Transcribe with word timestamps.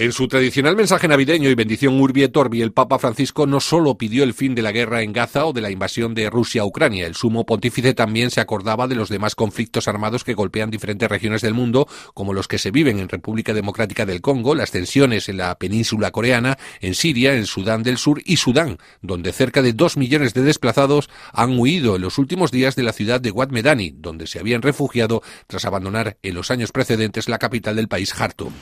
En 0.00 0.12
su 0.12 0.28
tradicional 0.28 0.76
mensaje 0.76 1.08
navideño 1.08 1.50
y 1.50 1.56
bendición 1.56 2.00
Urbi 2.00 2.22
et 2.22 2.36
Orbi, 2.36 2.62
el 2.62 2.70
Papa 2.70 3.00
Francisco 3.00 3.48
no 3.48 3.58
solo 3.58 3.98
pidió 3.98 4.22
el 4.22 4.32
fin 4.32 4.54
de 4.54 4.62
la 4.62 4.70
guerra 4.70 5.02
en 5.02 5.12
Gaza 5.12 5.44
o 5.44 5.52
de 5.52 5.60
la 5.60 5.72
invasión 5.72 6.14
de 6.14 6.30
Rusia 6.30 6.62
a 6.62 6.66
Ucrania, 6.66 7.04
el 7.04 7.16
sumo 7.16 7.44
pontífice 7.44 7.94
también 7.94 8.30
se 8.30 8.40
acordaba 8.40 8.86
de 8.86 8.94
los 8.94 9.08
demás 9.08 9.34
conflictos 9.34 9.88
armados 9.88 10.22
que 10.22 10.34
golpean 10.34 10.70
diferentes 10.70 11.08
regiones 11.08 11.42
del 11.42 11.52
mundo, 11.54 11.88
como 12.14 12.32
los 12.32 12.46
que 12.46 12.58
se 12.58 12.70
viven 12.70 13.00
en 13.00 13.08
República 13.08 13.52
Democrática 13.52 14.06
del 14.06 14.20
Congo, 14.20 14.54
las 14.54 14.70
tensiones 14.70 15.28
en 15.28 15.38
la 15.38 15.58
península 15.58 16.12
coreana, 16.12 16.58
en 16.80 16.94
Siria, 16.94 17.34
en 17.34 17.46
Sudán 17.46 17.82
del 17.82 17.98
Sur 17.98 18.22
y 18.24 18.36
Sudán, 18.36 18.78
donde 19.02 19.32
cerca 19.32 19.62
de 19.62 19.72
dos 19.72 19.96
millones 19.96 20.32
de 20.32 20.42
desplazados 20.42 21.10
han 21.32 21.58
huido 21.58 21.96
en 21.96 22.02
los 22.02 22.18
últimos 22.18 22.52
días 22.52 22.76
de 22.76 22.84
la 22.84 22.92
ciudad 22.92 23.20
de 23.20 23.32
Wad 23.32 23.48
Medani, 23.48 23.90
donde 23.96 24.28
se 24.28 24.38
habían 24.38 24.62
refugiado 24.62 25.24
tras 25.48 25.64
abandonar 25.64 26.18
en 26.22 26.36
los 26.36 26.52
años 26.52 26.70
precedentes 26.70 27.28
la 27.28 27.38
capital 27.38 27.74
del 27.74 27.88
país, 27.88 28.12
Jartum. 28.12 28.52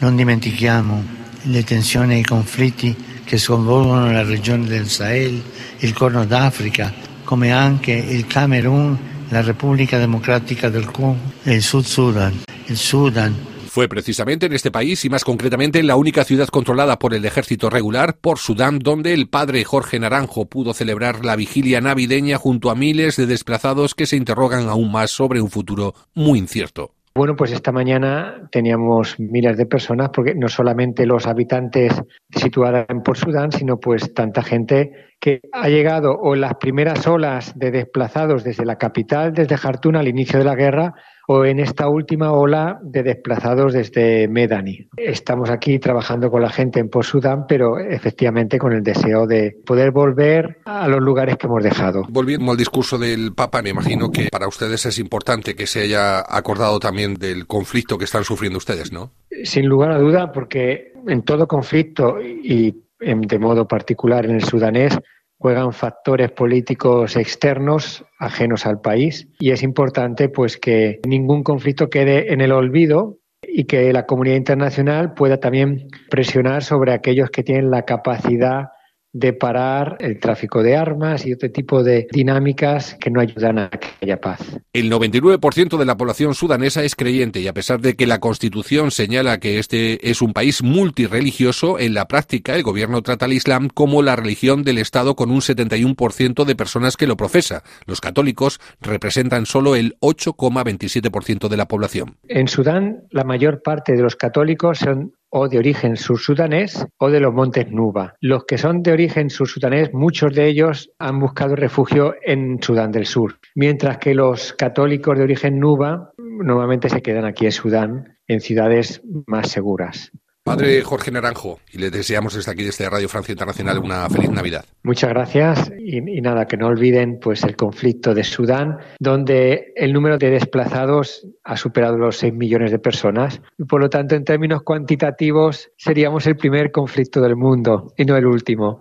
Le 1.42 1.64
tensioni 1.64 2.14
e 2.14 2.18
i 2.18 2.24
conflitti 2.24 2.94
che 3.24 3.38
sconvolgono 3.38 4.10
la 4.10 4.22
regione 4.22 4.66
del 4.66 4.88
Sahel, 4.88 5.42
il 5.78 5.92
Corno 5.92 6.24
d'Africa, 6.24 6.92
come 7.24 7.52
anche 7.52 7.92
il 7.92 8.26
Camerun, 8.26 8.98
la 9.28 9.40
República 9.40 9.98
Democrática 9.98 10.68
del 10.68 10.90
Congo 10.90 11.32
e 11.42 11.54
il 11.54 11.62
Sud 11.62 11.84
Sudan, 11.84 12.42
il 12.66 12.76
Sudan, 12.76 13.34
Fue 13.76 13.90
precisamente 13.90 14.46
en 14.46 14.54
este 14.54 14.70
país 14.70 15.04
y 15.04 15.10
más 15.10 15.22
concretamente 15.22 15.78
en 15.78 15.86
la 15.86 15.96
única 15.96 16.24
ciudad 16.24 16.48
controlada 16.48 16.98
por 16.98 17.12
el 17.12 17.26
ejército 17.26 17.68
regular, 17.68 18.16
por 18.16 18.38
Sudán, 18.38 18.78
donde 18.78 19.12
el 19.12 19.28
padre 19.28 19.64
Jorge 19.64 19.98
Naranjo 19.98 20.46
pudo 20.46 20.72
celebrar 20.72 21.26
la 21.26 21.36
vigilia 21.36 21.82
navideña 21.82 22.38
junto 22.38 22.70
a 22.70 22.74
miles 22.74 23.16
de 23.16 23.26
desplazados 23.26 23.94
que 23.94 24.06
se 24.06 24.16
interrogan 24.16 24.70
aún 24.70 24.90
más 24.90 25.10
sobre 25.10 25.42
un 25.42 25.50
futuro 25.50 25.94
muy 26.14 26.38
incierto. 26.38 26.95
Bueno, 27.16 27.34
pues 27.34 27.50
esta 27.50 27.72
mañana 27.72 28.46
teníamos 28.52 29.18
miles 29.18 29.56
de 29.56 29.64
personas, 29.64 30.10
porque 30.12 30.34
no 30.34 30.48
solamente 30.48 31.06
los 31.06 31.26
habitantes 31.26 31.94
situados 32.30 32.84
en 32.90 33.02
Port 33.02 33.18
Sudán, 33.18 33.52
sino 33.52 33.80
pues 33.80 34.12
tanta 34.12 34.42
gente 34.42 34.92
que 35.20 35.40
ha 35.52 35.68
llegado 35.68 36.12
o 36.12 36.34
en 36.34 36.40
las 36.40 36.54
primeras 36.56 37.06
olas 37.06 37.52
de 37.58 37.70
desplazados 37.70 38.44
desde 38.44 38.64
la 38.64 38.76
capital, 38.76 39.32
desde 39.32 39.56
Jartún 39.56 39.96
al 39.96 40.08
inicio 40.08 40.38
de 40.38 40.44
la 40.44 40.54
guerra, 40.54 40.94
o 41.28 41.44
en 41.44 41.58
esta 41.58 41.88
última 41.88 42.32
ola 42.32 42.78
de 42.82 43.02
desplazados 43.02 43.72
desde 43.72 44.28
Medani. 44.28 44.88
Estamos 44.96 45.50
aquí 45.50 45.78
trabajando 45.78 46.30
con 46.30 46.42
la 46.42 46.50
gente 46.50 46.78
en 46.78 46.88
Post-Sudán, 46.88 47.46
pero 47.48 47.78
efectivamente 47.78 48.58
con 48.58 48.72
el 48.72 48.82
deseo 48.82 49.26
de 49.26 49.56
poder 49.66 49.90
volver 49.90 50.58
a 50.64 50.86
los 50.86 51.00
lugares 51.00 51.36
que 51.36 51.46
hemos 51.46 51.64
dejado. 51.64 52.04
Volviendo 52.08 52.52
al 52.52 52.56
discurso 52.56 52.96
del 52.96 53.32
Papa, 53.34 53.62
me 53.62 53.70
imagino 53.70 54.10
que 54.10 54.28
para 54.30 54.46
ustedes 54.46 54.86
es 54.86 54.98
importante 54.98 55.56
que 55.56 55.66
se 55.66 55.80
haya 55.80 56.20
acordado 56.20 56.78
también 56.78 57.14
del 57.14 57.46
conflicto 57.46 57.98
que 57.98 58.04
están 58.04 58.22
sufriendo 58.22 58.58
ustedes, 58.58 58.92
¿no? 58.92 59.10
Sin 59.42 59.66
lugar 59.66 59.90
a 59.90 59.98
duda, 59.98 60.30
porque 60.30 60.92
en 61.08 61.22
todo 61.22 61.48
conflicto 61.48 62.20
y 62.22 62.85
de 62.98 63.38
modo 63.38 63.68
particular 63.68 64.24
en 64.24 64.36
el 64.36 64.44
sudanés, 64.44 64.98
juegan 65.38 65.72
factores 65.72 66.30
políticos 66.30 67.16
externos 67.16 68.04
ajenos 68.18 68.66
al 68.66 68.80
país. 68.80 69.28
Y 69.38 69.50
es 69.50 69.62
importante 69.62 70.28
pues 70.28 70.56
que 70.56 71.00
ningún 71.06 71.42
conflicto 71.42 71.88
quede 71.90 72.32
en 72.32 72.40
el 72.40 72.52
olvido 72.52 73.18
y 73.42 73.64
que 73.64 73.92
la 73.92 74.06
comunidad 74.06 74.36
internacional 74.36 75.14
pueda 75.14 75.38
también 75.38 75.88
presionar 76.10 76.62
sobre 76.62 76.92
aquellos 76.92 77.30
que 77.30 77.42
tienen 77.42 77.70
la 77.70 77.82
capacidad 77.82 78.70
de 79.18 79.32
parar 79.32 79.96
el 80.00 80.20
tráfico 80.20 80.62
de 80.62 80.76
armas 80.76 81.24
y 81.24 81.32
otro 81.32 81.50
tipo 81.50 81.82
de 81.82 82.06
dinámicas 82.12 82.98
que 83.00 83.10
no 83.10 83.20
ayudan 83.20 83.58
a 83.58 83.70
que 83.70 83.88
haya 84.02 84.20
paz. 84.20 84.40
El 84.74 84.92
99% 84.92 85.78
de 85.78 85.84
la 85.86 85.96
población 85.96 86.34
sudanesa 86.34 86.84
es 86.84 86.94
creyente 86.94 87.40
y 87.40 87.48
a 87.48 87.54
pesar 87.54 87.80
de 87.80 87.94
que 87.94 88.06
la 88.06 88.20
Constitución 88.20 88.90
señala 88.90 89.40
que 89.40 89.58
este 89.58 90.10
es 90.10 90.20
un 90.20 90.34
país 90.34 90.62
multireligioso, 90.62 91.78
en 91.78 91.94
la 91.94 92.08
práctica 92.08 92.54
el 92.54 92.62
gobierno 92.62 93.00
trata 93.00 93.24
al 93.24 93.32
Islam 93.32 93.68
como 93.72 94.02
la 94.02 94.16
religión 94.16 94.64
del 94.64 94.76
Estado 94.76 95.16
con 95.16 95.30
un 95.30 95.40
71% 95.40 96.44
de 96.44 96.54
personas 96.54 96.98
que 96.98 97.06
lo 97.06 97.16
profesa. 97.16 97.62
Los 97.86 98.02
católicos 98.02 98.60
representan 98.82 99.46
solo 99.46 99.76
el 99.76 99.96
8,27% 100.00 101.48
de 101.48 101.56
la 101.56 101.68
población. 101.68 102.16
En 102.28 102.48
Sudán, 102.48 103.04
la 103.10 103.24
mayor 103.24 103.62
parte 103.62 103.94
de 103.94 104.02
los 104.02 104.14
católicos 104.14 104.78
son 104.78 105.14
o 105.38 105.50
de 105.50 105.58
origen 105.58 105.98
sursudanés 105.98 106.86
o 106.96 107.10
de 107.10 107.20
los 107.20 107.34
montes 107.34 107.70
Nuba. 107.70 108.14
Los 108.20 108.46
que 108.46 108.56
son 108.56 108.82
de 108.82 108.92
origen 108.92 109.28
sursudanés, 109.28 109.92
muchos 109.92 110.34
de 110.34 110.46
ellos 110.46 110.90
han 110.98 111.20
buscado 111.20 111.54
refugio 111.54 112.14
en 112.22 112.62
Sudán 112.62 112.90
del 112.90 113.04
Sur, 113.04 113.38
mientras 113.54 113.98
que 113.98 114.14
los 114.14 114.54
católicos 114.54 115.18
de 115.18 115.24
origen 115.24 115.60
Nuba 115.60 116.12
normalmente 116.16 116.88
se 116.88 117.02
quedan 117.02 117.26
aquí 117.26 117.44
en 117.44 117.52
Sudán, 117.52 118.16
en 118.26 118.40
ciudades 118.40 119.02
más 119.26 119.50
seguras. 119.50 120.10
Padre 120.46 120.80
Jorge 120.82 121.10
Naranjo, 121.10 121.58
y 121.72 121.78
le 121.78 121.90
deseamos 121.90 122.34
desde 122.34 122.52
aquí, 122.52 122.62
desde 122.62 122.88
Radio 122.88 123.08
Francia 123.08 123.32
Internacional, 123.32 123.80
una 123.80 124.08
feliz 124.08 124.30
Navidad. 124.30 124.64
Muchas 124.84 125.10
gracias 125.10 125.72
y, 125.76 126.00
nada, 126.20 126.46
que 126.46 126.56
no 126.56 126.68
olviden 126.68 127.18
pues 127.20 127.42
el 127.42 127.56
conflicto 127.56 128.14
de 128.14 128.22
Sudán, 128.22 128.78
donde 129.00 129.72
el 129.74 129.92
número 129.92 130.18
de 130.18 130.30
desplazados 130.30 131.26
ha 131.42 131.56
superado 131.56 131.98
los 131.98 132.18
6 132.18 132.32
millones 132.32 132.70
de 132.70 132.78
personas 132.78 133.42
y 133.58 133.64
por 133.64 133.80
lo 133.80 133.90
tanto 133.90 134.14
en 134.14 134.22
términos 134.22 134.62
cuantitativos 134.62 135.68
seríamos 135.76 136.28
el 136.28 136.36
primer 136.36 136.70
conflicto 136.70 137.20
del 137.20 137.34
mundo 137.34 137.92
y 137.96 138.04
no 138.04 138.16
el 138.16 138.26
último. 138.26 138.74